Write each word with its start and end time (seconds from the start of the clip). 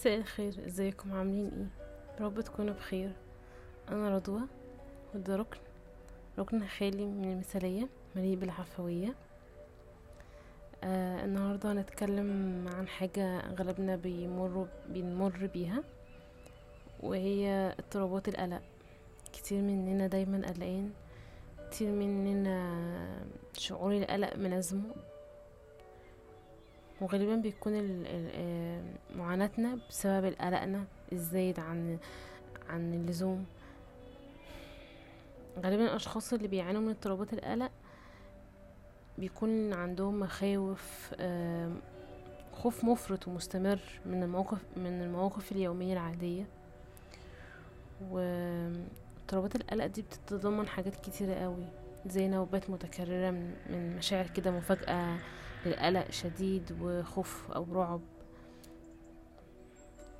مساء 0.00 0.18
الخير 0.18 0.66
إزيكم؟ 0.66 1.12
عاملين 1.12 1.50
إيه؟ 1.56 2.24
رب 2.24 2.40
تكونوا 2.40 2.74
بخير. 2.74 3.12
أنا 3.88 4.14
رضوى 4.14 4.40
وده 5.14 5.36
ركن 5.36 5.58
ركن 6.38 6.66
خالي 6.66 7.06
من 7.06 7.32
المثالية 7.32 7.88
مليء 8.16 8.36
بالعفوية. 8.36 9.14
آه 10.84 11.24
النهاردة 11.24 11.72
هنتكلم 11.72 12.64
عن 12.68 12.88
حاجة 12.88 13.38
أغلبنا 13.38 13.96
بيمر 13.96 14.66
بنمر 14.88 15.50
بيها 15.54 15.82
وهي 17.00 17.74
اضطرابات 17.78 18.28
القلق. 18.28 18.62
كتير 19.32 19.62
مننا 19.62 20.06
دايما 20.06 20.46
قلقان 20.48 20.90
كتير 21.70 21.88
مننا 21.92 22.76
شعور 23.52 23.92
القلق 23.92 24.36
ملازمه 24.36 24.94
وغالبا 27.00 27.36
بيكون 27.36 28.04
آه، 28.06 28.82
معاناتنا 29.16 29.78
بسبب 29.90 30.24
قلقنا 30.24 30.84
الزايد 31.12 31.60
عن 31.60 31.98
عن 32.68 32.94
اللزوم. 32.94 33.44
غالبا 35.64 35.84
الأشخاص 35.84 36.32
اللي 36.32 36.48
بيعانوا 36.48 36.80
من 36.80 36.88
اضطرابات 36.88 37.32
القلق 37.32 37.70
بيكون 39.18 39.72
عندهم 39.72 40.20
مخاوف 40.20 41.14
آم، 41.20 41.80
خوف 42.52 42.84
مفرط 42.84 43.28
ومستمر 43.28 43.78
من 44.06 44.22
المواقف 44.22 44.58
من 44.76 45.02
المواقف 45.02 45.52
اليومية 45.52 45.92
العادية. 45.92 46.44
واضطرابات 48.10 49.56
القلق 49.56 49.86
دي 49.86 50.02
بتتضمن 50.02 50.66
حاجات 50.68 50.96
كتيرة 50.96 51.34
قوي 51.34 51.64
زي 52.06 52.28
نوبات 52.28 52.70
متكررة 52.70 53.30
من, 53.30 53.96
مشاعر 53.98 54.26
كده 54.26 54.50
مفاجأة 54.50 55.18
للقلق 55.66 56.10
شديد 56.10 56.78
وخوف 56.80 57.50
أو 57.50 57.66
رعب. 57.72 58.00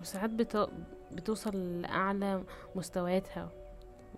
وساعات 0.00 0.30
بت... 0.30 0.70
بتوصل 1.12 1.80
لأعلى 1.82 2.44
مستوياتها 2.74 3.50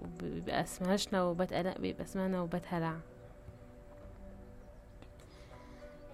وبيبقى 0.02 0.62
اسمهاش 0.62 1.14
نوبات 1.14 1.52
قلق 1.52 1.78
بيبقى 1.78 2.04
اسمها 2.04 2.28
نوبات 2.28 2.62
هلع. 2.66 2.96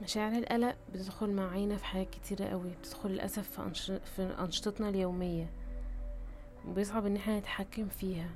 مشاعر 0.03 0.33
القلق 0.33 0.77
بتدخل 0.93 1.31
معانا 1.31 1.77
في 1.77 1.85
حاجات 1.85 2.11
كتيرة 2.11 2.45
قوي. 2.45 2.71
بتدخل 2.71 3.11
للأسف 3.11 3.51
في, 3.51 3.63
أنش... 3.63 3.91
في 3.91 4.23
أنشطتنا 4.23 4.89
اليومية 4.89 5.51
وبيصعب 6.69 7.07
إن 7.07 7.17
إحنا 7.17 7.39
نتحكم 7.39 7.89
فيها. 7.89 8.31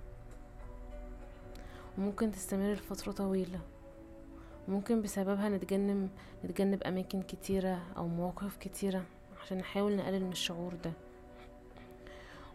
وممكن 1.98 2.30
تستمر 2.30 2.72
لفترة 2.72 3.12
طويلة. 3.12 3.60
وممكن 4.72 5.02
بسببها 5.02 5.48
نتجنب 5.48 6.08
نتجنب 6.44 6.82
أماكن 6.82 7.22
كتيرة 7.22 7.82
أو 7.96 8.08
مواقف 8.08 8.56
كتيرة 8.56 9.04
عشان 9.42 9.58
نحاول 9.58 9.96
نقلل 9.96 10.24
من 10.24 10.32
الشعور 10.32 10.74
ده. 10.74 10.92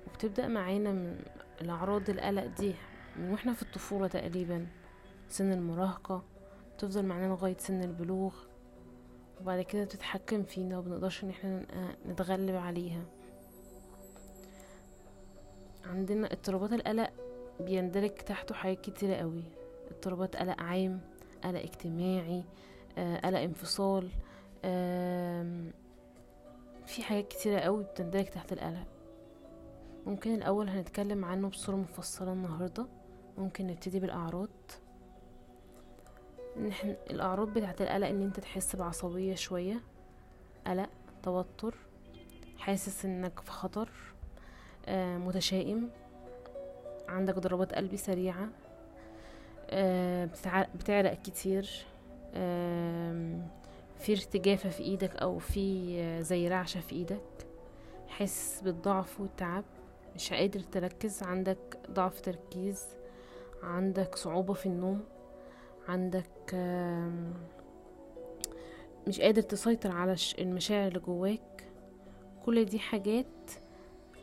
وبتبدأ 0.07 0.47
معانا 0.47 0.91
من 0.91 1.19
الأعراض 1.61 2.09
القلق 2.09 2.45
دي 2.45 2.73
من 3.15 3.31
وإحنا 3.31 3.53
في 3.53 3.61
الطفولة 3.61 4.07
تقريبا. 4.07 4.67
سن 5.29 5.51
المراهقة 5.51 6.23
تفضل 6.77 7.05
معانا 7.05 7.27
لغاية 7.33 7.57
سن 7.57 7.83
البلوغ 7.83 8.35
وبعد 9.41 9.61
كده 9.61 9.83
بتتحكم 9.83 10.43
فينا 10.43 10.77
وبنقدرش 10.77 11.23
إن 11.23 11.29
إحنا 11.29 11.65
نتغلب 12.07 12.55
عليها. 12.55 13.01
عندنا 15.85 16.33
اضطرابات 16.33 16.73
القلق 16.73 17.09
بيندرج 17.59 18.09
تحته 18.09 18.55
حاجات 18.55 18.81
كتيرة 18.81 19.15
قوي. 19.15 19.43
اضطرابات 19.91 20.35
قلق 20.35 20.61
عام 20.61 21.16
قلق 21.43 21.59
اجتماعي 21.61 22.43
آه، 22.97 23.17
قلق 23.19 23.39
انفصال 23.39 24.09
آم، 24.65 25.71
في 26.85 27.03
حاجات 27.03 27.27
كتيرة 27.27 27.59
قوي 27.59 27.83
بتندرج 27.83 28.25
تحت 28.25 28.53
القلق 28.53 28.87
ممكن 30.05 30.33
الأول 30.35 30.69
هنتكلم 30.69 31.25
عنه 31.25 31.49
بصورة 31.49 31.75
مفصلة 31.75 32.33
النهاردة. 32.33 32.87
ممكن 33.37 33.67
نبتدي 33.67 33.99
بالأعراض. 33.99 34.49
إن 36.57 36.67
إحنا 36.67 36.95
الأعراض 37.09 37.53
بتاعت 37.53 37.81
القلق 37.81 38.07
إن 38.07 38.21
أنت 38.21 38.39
تحس 38.39 38.75
بعصبية 38.75 39.35
شوية 39.35 39.81
قلق 40.67 40.89
توتر 41.23 41.75
حاسس 42.57 43.05
إنك 43.05 43.39
في 43.39 43.51
خطر 43.51 43.89
آه، 44.85 45.17
متشائم 45.17 45.89
عندك 47.07 47.35
ضربات 47.39 47.73
قلب 47.73 47.95
سريعة. 47.95 48.43
آه، 48.43 48.66
بتعرق 50.75 51.21
كتير 51.21 51.69
في 53.99 54.11
ارتجافة 54.11 54.69
في 54.69 54.83
إيدك 54.83 55.15
أو 55.15 55.39
في 55.39 55.95
آه، 56.01 56.21
زي 56.21 56.47
رعشة 56.47 56.79
في 56.79 56.95
إيدك. 56.95 57.47
حاسس 58.07 58.61
بالضعف 58.61 59.21
والتعب. 59.21 59.63
مش 60.15 60.33
قادر 60.33 60.59
تركز. 60.59 61.23
عندك 61.23 61.77
ضعف 61.91 62.21
تركيز. 62.21 62.85
عندك 63.63 64.15
صعوبة 64.15 64.53
في 64.53 64.65
النوم. 64.65 65.03
عندك 65.87 66.53
مش 69.07 69.21
قادر 69.21 69.41
تسيطر 69.41 69.91
على 69.91 70.15
المشاعر 70.39 70.87
اللي 70.87 70.99
جواك. 70.99 71.63
كل 72.45 72.65
دي 72.65 72.79
حاجات 72.79 73.51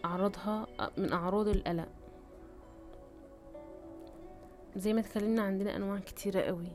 أعراضها 0.05 0.66
من 0.97 1.12
أعراض 1.12 1.49
القلق. 1.49 1.88
زي 4.77 4.93
ما 4.93 5.01
اتكلمنا 5.01 5.43
عندنا 5.43 5.77
أنواع 5.77 5.99
كتيرة 5.99 6.41
قوي. 6.41 6.69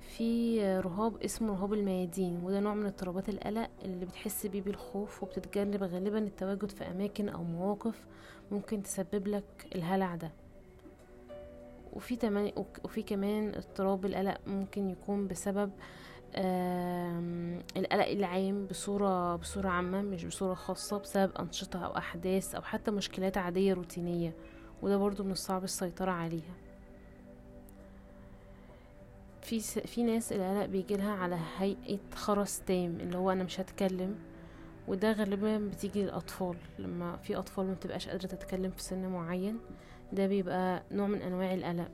في 0.00 0.60
رهاب 0.80 1.22
اسمه 1.22 1.52
رهاب 1.52 1.72
الميادين 1.72 2.40
وده 2.44 2.60
نوع 2.60 2.74
من 2.74 2.86
اضطرابات 2.86 3.28
القلق 3.28 3.70
اللي 3.84 4.06
بتحس 4.06 4.46
بيه 4.46 4.62
بالخوف 4.62 5.22
وبتتجنب 5.22 5.82
غالبا 5.82 6.18
التواجد 6.18 6.70
في 6.70 6.84
أماكن 6.84 7.28
أو 7.28 7.42
مواقف 7.44 8.06
ممكن 8.50 8.82
تسبب 8.82 9.28
لك 9.28 9.68
الهلع 9.74 10.14
ده. 10.16 10.30
وفي 11.92 12.16
تمان 12.16 12.52
وفي 12.84 13.02
كمان 13.02 13.54
اضطراب 13.54 14.06
القلق 14.06 14.38
ممكن 14.46 14.90
يكون 14.90 15.28
بسبب 15.28 15.70
القلق 17.76 18.06
العام 18.06 18.66
بصورة 18.66 19.36
بصورة 19.36 19.68
عامة 19.68 20.02
مش 20.02 20.24
بصورة 20.24 20.54
خاصة 20.54 20.98
بسبب 20.98 21.32
أنشطة 21.40 21.84
أو 21.86 21.96
أحداث 21.96 22.54
أو 22.54 22.62
حتى 22.62 22.90
مشكلات 22.90 23.38
عادية 23.38 23.74
روتينية. 23.74 24.34
وده 24.82 24.96
برضو 24.96 25.24
من 25.24 25.32
الصعب 25.32 25.64
السيطرة 25.64 26.10
عليها. 26.10 26.54
في 29.42 29.60
س... 29.60 29.78
في 29.78 30.02
ناس 30.02 30.32
القلق 30.32 30.64
بيجيلها 30.66 31.12
على 31.12 31.38
هيئة 31.58 31.98
خرس 32.14 32.60
تام 32.60 33.00
اللي 33.00 33.18
هو 33.18 33.30
أنا 33.32 33.44
مش 33.44 33.60
هتكلم 33.60 34.14
وده 34.88 35.12
غالبا 35.12 35.58
بتيجي 35.58 36.02
للأطفال. 36.02 36.56
لما 36.78 37.16
في 37.16 37.36
أطفال 37.36 37.66
ما 37.66 37.74
بتبقاش 37.74 38.08
قادرة 38.08 38.26
تتكلم 38.26 38.70
في 38.70 38.82
سن 38.82 39.06
معين 39.06 39.58
ده 40.12 40.26
بيبقى 40.26 40.82
نوع 40.92 41.06
من 41.06 41.22
أنواع 41.22 41.54
القلق. 41.54 41.90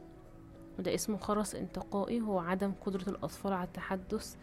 وده 0.78 0.94
اسمه 0.94 1.16
خرس 1.18 1.54
انتقائي 1.54 2.20
هو 2.20 2.38
عدم 2.38 2.72
قدرة 2.86 3.10
الأطفال 3.10 3.53
على 3.53 3.66
التحدث 3.66 4.36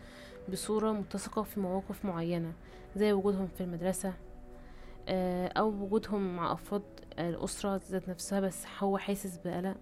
بصورة 0.51 0.91
متسقة 0.91 1.41
في 1.43 1.59
مواقف 1.59 2.05
معينة 2.05 2.53
زي 2.95 3.13
وجودهم 3.13 3.47
في 3.47 3.61
المدرسة 3.63 4.13
أو 5.09 5.67
وجودهم 5.69 6.35
مع 6.35 6.53
أفراد 6.53 6.81
الأسرة 7.19 7.81
ذات 7.91 8.09
نفسها 8.09 8.39
بس 8.39 8.65
هو 8.79 8.97
حاسس 8.97 9.37
بقلق. 9.37 9.75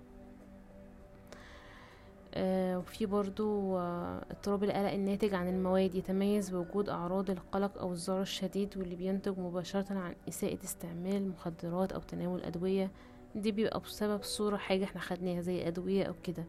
آه، 2.34 2.78
وفي 2.80 3.06
برضو 3.06 3.78
آه، 3.78 4.26
اضطراب 4.32 4.64
القلق 4.64 4.92
الناتج 4.92 5.34
عن 5.34 5.48
المواد 5.48 5.96
يتميز 5.96 6.50
بوجود 6.50 6.90
أعراض 6.90 7.30
القلق 7.30 7.78
أو 7.78 7.92
الذعر 7.92 8.22
الشديد 8.22 8.78
واللي 8.78 8.96
بينتج 8.96 9.40
مباشرة 9.40 9.94
عن 9.94 10.16
إساءة 10.30 10.64
استعمال 10.64 11.30
مخدرات 11.30 11.92
أو 11.92 12.00
تناول 12.00 12.42
أدوية. 12.44 12.92
دي 13.36 13.52
بيبقى 13.52 13.80
بسبب 13.80 14.24
صورة 14.24 14.58
حاجة 14.58 14.84
إحنا 14.84 15.02
خدناها 15.02 15.42
زي 15.42 15.68
أدوية 15.68 16.03
أو 16.03 16.14
كده. 16.24 16.44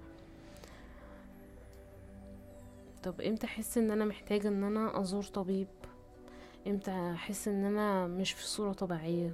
طب 3.02 3.20
إمتى 3.20 3.46
أحس 3.46 3.78
إن 3.78 3.90
أنا 3.90 4.04
محتاجة 4.04 4.48
إن 4.48 4.64
أنا 4.64 5.00
أزور 5.00 5.22
طبيب؟ 5.22 5.66
إمتى 6.66 7.12
احس 7.14 7.48
ان 7.48 7.64
أنا 7.64 8.06
مش 8.06 8.32
في 8.32 8.46
صورة 8.46 8.72
طبيعية؟ 8.72 9.32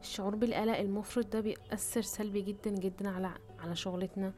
الشعور 0.00 0.34
بالقلق 0.34 0.78
المفرط 0.78 1.26
ده 1.26 1.40
بيأثر 1.40 2.02
سلبي 2.02 2.42
جدا 2.42 2.70
جدا 2.70 3.08
على 3.08 3.30
على 3.58 3.76
شغلتنا 3.76 4.32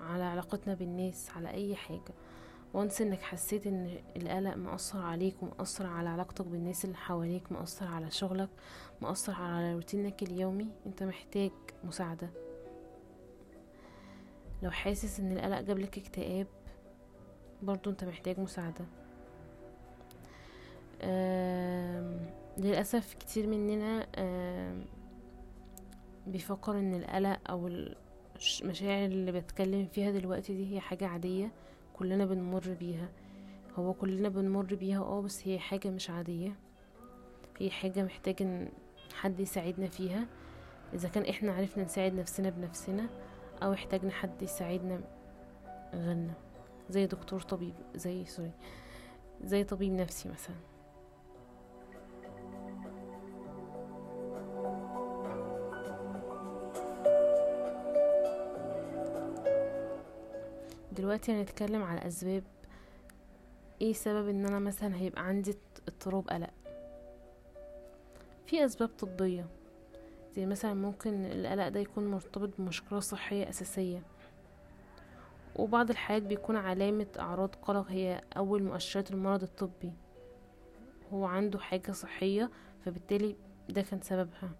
على 0.00 0.24
علاقتنا 0.24 0.74
بالناس 0.74 1.30
على 1.36 1.50
أي 1.50 1.76
حاجة. 1.76 2.14
وانس 2.74 3.00
إنك 3.00 3.22
حسيت 3.22 3.66
إن 3.66 3.98
القلق 4.16 4.54
مأثر 4.56 4.98
عليك 5.00 5.42
ومأثر 5.42 5.86
على 5.86 6.08
علاقتك 6.08 6.46
بالناس 6.46 6.84
اللي 6.84 6.96
حواليك 6.96 7.52
مأثر 7.52 7.86
على 7.86 8.10
شغلك 8.10 8.48
مأثر 9.00 9.32
على 9.32 9.74
روتينك 9.74 10.22
اليومي 10.22 10.68
أنت 10.86 11.02
محتاج 11.02 11.50
مساعدة. 11.84 12.30
لو 14.62 14.70
حاسس 14.70 15.20
إن 15.20 15.32
القلق 15.32 15.60
جابلك 15.60 15.98
اكتئاب 15.98 16.46
برضو 17.62 17.90
أنت 17.90 18.04
محتاج 18.04 18.40
مساعدة. 18.40 18.84
للأسف 22.58 23.14
كتير 23.14 23.46
مننا 23.46 24.06
بيفكر 26.26 26.78
إن 26.78 26.94
القلق 26.94 27.50
أو 27.50 27.70
المشاعر 28.62 29.04
اللي 29.04 29.32
بتكلم 29.32 29.86
فيها 29.86 30.10
دلوقتي 30.10 30.54
دي 30.54 30.74
هي 30.74 30.80
حاجة 30.80 31.06
عادية 31.06 31.52
كلنا 31.94 32.24
بنمر 32.26 32.76
بيها. 32.80 33.08
هو 33.74 33.92
كلنا 33.92 34.28
بنمر 34.28 34.74
بيها 34.74 34.98
آه 34.98 35.22
بس 35.22 35.48
هي 35.48 35.58
حاجة 35.58 35.88
مش 35.88 36.10
عادية. 36.10 36.56
هي 37.58 37.70
حاجة 37.70 38.04
محتاج 38.04 38.42
إن 38.42 38.68
حد 39.14 39.40
يساعدنا 39.40 39.86
فيها. 39.86 40.26
إذا 40.94 41.08
كان 41.08 41.24
إحنا 41.24 41.52
عرفنا 41.52 41.84
نساعد 41.84 42.14
نفسنا 42.14 42.50
بنفسنا 42.50 43.06
أو 43.62 43.72
احتاجنا 43.72 44.10
حد 44.10 44.42
يساعدنا 44.42 45.00
غيرنا. 45.94 46.34
زي 46.90 47.06
دكتور 47.06 47.40
طبيب 47.40 47.74
زي 47.94 48.24
سوري 48.24 48.52
زي 49.44 49.64
طبيب 49.64 49.92
نفسي 49.92 50.28
مثلا. 50.28 50.56
دلوقتي 61.06 61.32
هنتكلم 61.32 61.82
على 61.82 62.06
أسباب 62.06 62.42
إيه 63.80 63.92
سبب 63.92 64.28
إن 64.28 64.46
أنا 64.46 64.58
مثلا 64.58 64.96
هيبقى 64.96 65.26
عندي 65.26 65.54
اضطراب 65.88 66.28
قلق. 66.28 66.50
في 68.46 68.64
أسباب 68.64 68.88
طبية 68.88 69.46
زي 70.36 70.46
مثلا 70.46 70.74
ممكن 70.74 71.24
القلق 71.24 71.68
ده 71.68 71.80
يكون 71.80 72.06
مرتبط 72.10 72.50
بمشكلة 72.58 73.00
صحية 73.00 73.48
أساسية. 73.48 74.02
وبعض 75.56 75.90
الحالات 75.90 76.22
بيكون 76.22 76.56
علامة 76.56 77.06
أعراض 77.18 77.54
قلق 77.62 77.86
هي 77.88 78.22
أول 78.36 78.62
مؤشرات 78.62 79.10
المرض 79.10 79.42
الطبي. 79.42 79.92
هو 81.12 81.24
عنده 81.24 81.58
حاجة 81.58 81.92
صحية 81.92 82.50
فبالتالي 82.84 83.36
ده 83.68 83.82
كان 83.82 84.00
سببها. 84.00 84.50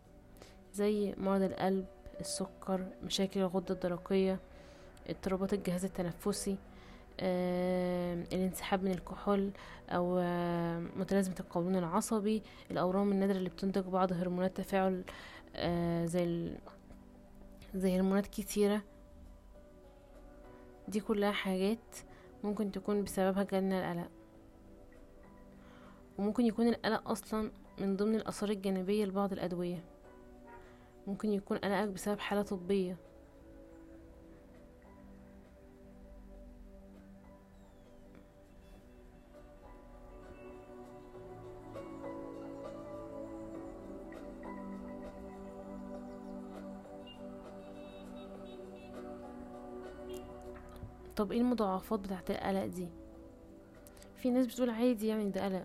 زي 0.74 1.14
مرض 1.18 1.42
القلب 1.42 1.86
السكر 2.20 2.86
مشاكل 3.02 3.40
الغدة 3.40 3.74
الدرقية. 3.74 4.40
اضطرابات 5.06 5.52
الجهاز 5.52 5.84
التنفسي 5.84 6.56
آه، 7.20 8.14
الانسحاب 8.32 8.84
من 8.84 8.90
الكحول 8.90 9.50
أو 9.90 10.18
آه، 10.18 10.78
متلازمة 10.78 11.34
القولون 11.40 11.76
العصبي 11.76 12.42
الأورام 12.70 13.12
النادرة 13.12 13.36
اللي 13.36 13.48
بتنتج 13.48 13.82
بعض 13.82 14.12
هرمونات 14.12 14.56
تفاعل 14.56 15.04
آه، 15.56 16.04
زي. 16.06 16.54
زي 17.74 17.96
هرمونات 17.96 18.26
كتيرة. 18.26 18.82
دي 20.88 21.00
كلها 21.00 21.32
حاجات 21.32 21.96
ممكن 22.44 22.72
تكون 22.72 23.04
بسببها 23.04 23.42
جالنا 23.42 23.92
القلق. 23.92 24.10
وممكن 26.18 26.46
يكون 26.46 26.68
القلق 26.68 27.10
أصلا 27.10 27.50
من 27.78 27.96
ضمن 27.96 28.14
الآثار 28.14 28.50
الجانبية 28.50 29.04
لبعض 29.04 29.32
الأدوية. 29.32 29.84
ممكن 31.06 31.32
يكون 31.32 31.58
قلقك 31.58 31.88
بسبب 31.88 32.18
حالة 32.18 32.42
طبية. 32.42 32.96
طب 51.16 51.32
إيه 51.32 51.40
المضاعفات 51.40 52.00
بتاعت 52.00 52.30
القلق 52.30 52.64
دي؟ 52.66 52.88
في 54.16 54.30
ناس 54.30 54.46
بتقول 54.46 54.70
عادي 54.70 55.06
يعني 55.06 55.30
ده 55.30 55.44
قلق 55.44 55.64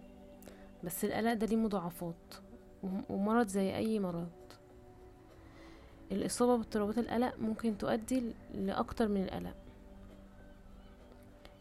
بس 0.84 1.06
القلق 1.06 1.34
ده 1.34 1.46
ليه 1.48 1.56
مضاعفات 1.56 2.16
ومرض 3.10 3.48
زي 3.48 3.76
أي 3.76 4.00
مرض. 4.00 4.28
الإصابة 6.12 6.56
باضطرابات 6.58 6.98
القلق 6.98 7.36
ممكن 7.40 7.78
تؤدي 7.78 8.24
لأكتر 8.54 9.08
من 9.08 9.24
القلق 9.24 9.56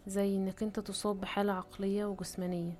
زي 0.06 0.36
إنك 0.36 0.62
أنت 0.62 0.80
تصاب 0.80 1.20
بحالة 1.20 1.52
عقلية 1.52 2.04
وجسمانية 2.04 2.72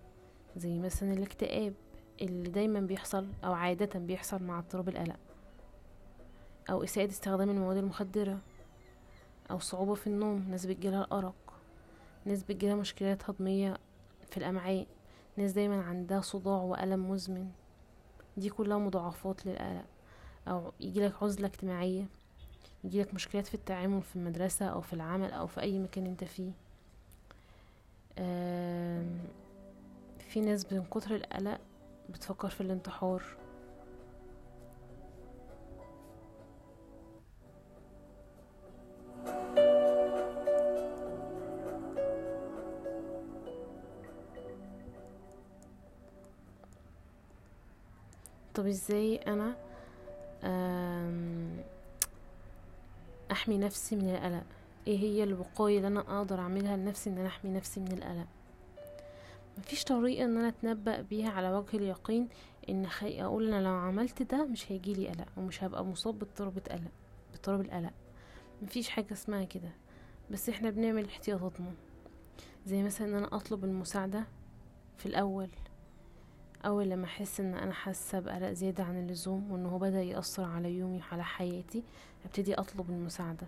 زي 0.56 0.79
مثلا 0.79 1.13
الاكتئاب 1.13 1.75
اللي 2.23 2.49
دايما 2.49 2.81
بيحصل 2.81 3.27
أو 3.45 3.53
عادة 3.53 3.99
بيحصل 3.99 4.43
مع 4.43 4.59
اضطراب 4.59 4.89
القلق 4.89 5.17
أو 6.71 6.85
إساءة 6.85 7.09
استخدام 7.09 7.51
المواد 7.51 7.77
المخدرة. 7.77 8.39
أو 9.50 9.58
صعوبة 9.58 9.94
في 9.94 10.06
النوم 10.06 10.47
ناس 10.50 10.67
بتجيلها 10.67 11.05
الأرق 11.05 11.35
ناس 12.25 12.43
بتجيلها 12.43 12.76
مشكلات 12.76 13.31
هضمية 13.31 13.79
في 14.31 14.37
الأمعاء 14.37 14.87
ناس 15.37 15.52
دايما 15.52 15.82
عندها 15.82 16.20
صداع 16.20 16.62
وألم 16.62 17.11
مزمن. 17.11 17.50
دي 18.37 18.50
كلها 18.50 18.79
مضاعفات 18.79 19.47
للقلق. 19.47 19.85
أو 20.49 20.73
يجيلك 20.81 21.23
عزلة 21.23 21.47
اجتماعية 21.47 22.06
يجيلك 22.85 23.14
مشكلات 23.14 23.47
في 23.47 23.55
التعامل 23.55 24.02
في 24.02 24.17
المدرسة 24.17 24.67
أو 24.67 24.81
في 24.81 24.93
العمل 24.93 25.32
أو 25.32 25.47
في 25.47 25.61
أي 25.61 25.79
مكان 25.79 26.06
أنت 26.06 26.25
فيه. 26.25 26.50
في 30.19 30.41
ناس 30.41 30.73
من 30.73 30.85
كتر 30.91 31.17
القلق 31.17 31.61
بتفكر 32.08 32.49
في 32.49 32.61
الانتحار. 32.61 33.23
طب 48.55 48.67
إزاي 48.67 49.17
أنا 49.17 49.56
أحمي 53.32 53.58
نفسي 53.58 53.97
من 53.97 54.11
القلق؟ 54.11 54.44
إيه 54.87 54.99
هي 54.99 55.25
الوقاية 55.25 55.76
اللي 55.76 55.88
أنا 55.88 56.00
أقدر 56.00 56.41
أعملها 56.41 56.76
لنفسي 56.76 57.11
إن 57.11 57.19
أنا 57.19 57.29
أحمي 57.29 57.50
نفسي 57.50 57.81
من 57.81 57.93
القلق؟ 57.93 58.26
مفيش 59.58 59.85
طريقة 59.85 60.25
إن 60.25 60.37
أنا 60.37 60.49
أتنبأ 60.49 61.00
بيها 61.00 61.31
على 61.31 61.52
وجه 61.52 61.76
اليقين 61.76 62.29
إن 62.69 62.87
خي... 62.87 63.23
أقول 63.23 63.47
أنا 63.55 63.62
لو 63.64 63.75
عملت 63.75 64.23
ده 64.23 64.44
مش 64.44 64.73
هيجيلي 64.73 65.08
قلق 65.08 65.26
ومش 65.37 65.64
هبقى 65.64 65.85
مصاب 65.85 66.19
باضطراب 66.19 66.58
قلق 66.58 66.91
باضطراب 67.32 67.61
القلق. 67.61 67.93
مفيش 68.62 68.88
حاجة 68.88 69.12
اسمها 69.12 69.44
كده. 69.44 69.70
بس 70.31 70.49
إحنا 70.49 70.70
بنعمل 70.70 71.05
احتياطاتنا. 71.05 71.73
زي 72.67 72.82
مثلا 72.82 73.08
إن 73.08 73.14
أنا 73.14 73.37
أطلب 73.37 73.64
المساعدة 73.64 74.25
في 74.96 75.06
الأول. 75.06 75.49
أول 76.65 76.91
لما 76.91 77.05
أحس 77.05 77.41
إن 77.41 77.55
أنا 77.55 77.73
حاسة 77.73 78.21
بقلق 78.21 78.51
زيادة 78.53 78.85
عن 78.85 78.97
اللزوم 78.99 79.53
وإن 79.53 79.67
هو 79.67 79.79
بدأ 79.79 80.03
يأثر 80.03 80.45
على 80.45 80.71
يومي 80.79 81.01
وعلى 81.11 81.25
حياتي 81.25 81.83
أبتدي 82.25 82.55
أطلب 82.55 82.91
المساعدة. 82.91 83.47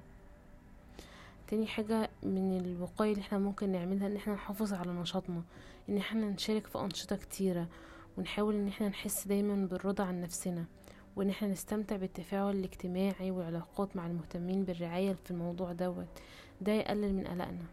تاني 1.48 1.66
حاجة 1.66 2.10
من 2.22 2.60
الوقاية 2.60 3.12
اللي 3.12 3.20
إحنا 3.22 3.38
ممكن 3.38 3.72
نعملها 3.72 4.06
إن 4.06 4.16
إحنا 4.16 4.34
نحافظ 4.34 4.72
على 4.74 4.92
نشاطنا 4.92 5.42
إن 5.88 5.96
إحنا 5.96 6.30
نشارك 6.30 6.66
في 6.66 6.78
أنشطة 6.78 7.16
كتيرة 7.16 7.66
ونحاول 8.18 8.54
إن 8.54 8.68
إحنا 8.68 8.88
نحس 8.88 9.28
دايما 9.28 9.66
بالرضا 9.66 10.04
عن 10.04 10.20
نفسنا 10.20 10.64
وإن 11.16 11.28
إحنا 11.30 11.48
نستمتع 11.48 11.96
بالتفاعل 11.96 12.50
الاجتماعي 12.56 13.30
والعلاقات 13.30 13.96
مع 13.96 14.06
المهتمين 14.06 14.64
بالرعاية 14.64 15.12
في 15.24 15.30
الموضوع 15.30 15.72
دوت. 15.72 16.06
ده 16.60 16.72
يقلل 16.72 17.14
من 17.14 17.24
قلقنا. 17.26 17.64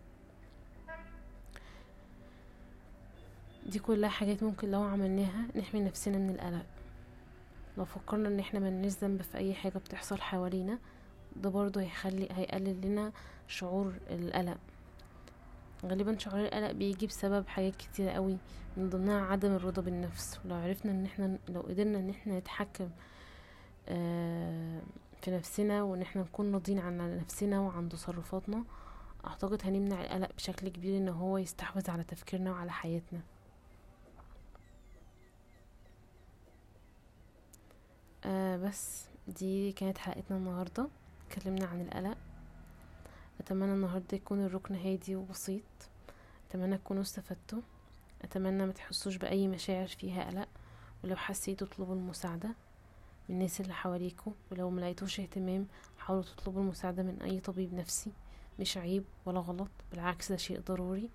دي 3.66 3.80
كلها 3.80 4.10
حاجات 4.10 4.44
ممكن 4.44 4.72
لو 4.72 4.82
عملناها 4.82 5.46
نحمي 5.56 5.82
نفسنا 5.82 6.18
من 6.18 6.30
القلق. 6.30 6.66
لو 7.78 7.86
فكرنا 7.86 8.28
إن 8.30 8.40
إحنا 8.40 8.60
ملناش 8.60 8.92
ذنب 8.92 9.22
في 9.22 9.38
أي 9.38 9.54
حاجة 9.54 9.78
بتحصل 9.78 10.22
حوالينا 10.22 10.80
ده 11.36 11.50
برضه 11.50 11.82
هيخلي 11.82 12.28
هيقلل 12.32 12.82
لنا 12.82 13.12
شعور 13.48 13.94
القلق. 14.10 14.58
غالبا 15.86 16.18
شعور 16.18 16.40
القلق 16.40 16.72
بيجي 16.72 17.08
بسبب 17.08 17.48
حاجات 17.48 17.76
كتيرة 17.76 18.12
قوي 18.12 18.38
من 18.78 18.90
ضمنها 18.90 19.22
عدم 19.26 19.56
الرضا 19.56 19.82
بالنفس. 19.82 20.40
ولو 20.46 20.56
عرفنا 20.56 20.92
إن 20.92 21.06
إحنا 21.06 21.38
لو 21.50 21.62
قدرنا 21.62 22.00
إن 22.00 22.10
إحنا 22.10 22.40
نتحكم 22.40 22.90
آه، 23.90 24.82
في 25.22 25.32
نفسنا 25.32 25.84
وإن 25.84 26.02
إحنا 26.02 26.22
نكون 26.22 26.54
راضيين 26.54 26.80
عن 26.80 27.18
نفسنا 27.18 27.60
وعن 27.60 27.90
تصرفاتنا 27.90 28.64
أعتقد 29.28 29.62
هنمنع 29.66 30.02
القلق 30.02 30.30
بشكل 30.36 30.68
كبير 30.70 30.98
إن 30.98 31.10
هو 31.10 31.38
يستحوذ 31.38 31.92
على 31.92 32.04
تفكيرنا 32.04 32.52
وعلى 32.52 32.72
حياتنا. 32.72 33.20
آه 38.26 38.58
بس 38.58 39.06
دي 39.28 39.72
كانت 39.72 39.98
حلقتنا 39.98 40.38
النهاردة. 40.38 40.88
اتكلمنا 41.28 41.66
عن 41.66 41.82
القلق. 41.82 42.18
أتمنى 43.40 43.74
النهاردة 43.74 44.06
يكون 44.18 44.46
الركن 44.46 44.76
هادي 44.76 45.16
وبسيط. 45.16 45.64
أتمنى 46.50 46.78
تكونوا 46.78 47.02
استفدتوا. 47.02 47.62
أتمنى 48.22 48.66
ما 48.66 48.72
تحسوش 48.72 49.16
بأي 49.16 49.48
مشاعر 49.48 49.88
فيها 49.88 50.30
قلق 50.30 50.48
ولو 51.04 51.16
حسيتوا 51.16 51.68
اطلبوا 51.68 51.96
المساعدة 51.96 52.50
من 53.30 53.36
الناس 53.36 53.62
اللي 53.62 53.74
حواليكوا 53.74 54.32
ولو 54.52 54.70
ملقيتوش 54.70 55.20
اهتمام 55.20 55.68
حاولوا 55.98 56.24
تطلبوا 56.24 56.62
المساعدة 56.62 57.04
من 57.04 57.22
أي 57.22 57.40
طبيب 57.40 57.74
نفسي. 57.74 58.12
مش 58.60 58.78
عيب 58.78 59.04
ولا 59.26 59.40
غلط 59.40 59.70
بالعكس 59.92 60.32
ده 60.32 60.38
شيء 60.38 60.60
ضروري. 60.60 61.10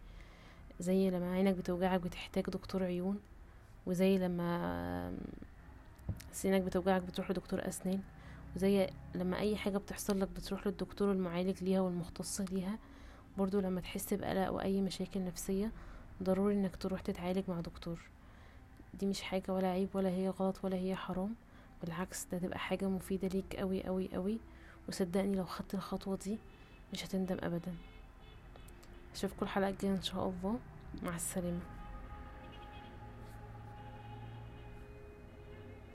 زي 0.81 1.11
لما 1.11 1.33
عينك 1.33 1.55
بتوجعك 1.55 2.01
بتحتاج 2.01 2.45
دكتور 2.45 2.83
عيون 2.85 3.21
وزي 3.87 4.19
لما 4.19 5.13
سنانك 6.35 6.63
بتوجعك 6.63 7.03
بتروح 7.03 7.31
لدكتور 7.31 7.69
أسنان 7.69 8.01
وزي 8.57 8.91
لما 9.15 9.39
أي 9.39 9.57
حاجة 9.57 9.79
بتحصل 9.79 10.21
لك 10.21 10.29
بتروح 10.29 10.67
للدكتور 10.67 11.13
المعالج 11.13 11.65
ليها 11.65 11.81
والمختص 11.81 12.41
ليها. 12.41 12.79
برضو 13.39 13.61
لما 13.61 13.81
تحس 13.81 14.15
بقلق 14.15 14.51
واي 14.51 14.81
مشاكل 14.81 15.25
نفسية 15.25 15.73
ضروري 16.23 16.55
إنك 16.55 16.77
تروح 16.77 17.01
تتعالج 17.01 17.43
مع 17.49 17.61
دكتور. 17.61 18.01
دي 18.95 19.07
مش 19.07 19.23
حاجة 19.23 19.53
ولا 19.53 19.69
عيب 19.69 19.89
ولا 19.95 20.09
هي 20.09 20.29
غلط 20.29 20.65
ولا 20.65 20.77
هي 20.77 20.97
حرام. 20.97 21.35
بالعكس 21.83 22.27
ده 22.33 22.39
تبقى 22.39 22.59
حاجة 22.59 22.89
مفيدة 22.89 23.29
ليك 23.29 23.57
قوي 23.57 23.85
قوي 23.85 24.09
قوي 24.15 24.39
وصدقني 24.89 25.37
لو 25.37 25.45
خدت 25.45 25.75
الخطوة 25.75 26.17
دي 26.25 26.39
مش 26.93 27.05
هتندم 27.05 27.37
ابدا. 27.43 27.75
أشوفكم 29.15 29.47
الحلقة 29.47 29.69
الجاية 29.69 29.93
إن 29.93 30.03
شاء 30.03 30.29
الله. 30.29 30.59
مع 31.03 31.17
السلامة. 31.17 31.61